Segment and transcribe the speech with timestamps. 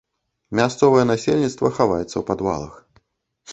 [0.59, 2.73] Мясцовае насельніцтва хаваецца ў падвалах.